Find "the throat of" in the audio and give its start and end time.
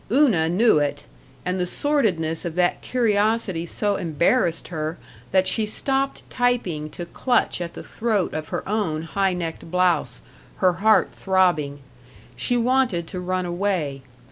7.75-8.47